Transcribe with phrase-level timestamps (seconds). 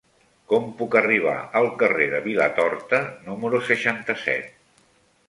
[0.51, 4.51] Com puc arribar al carrer de Vilatorta número seixanta-set?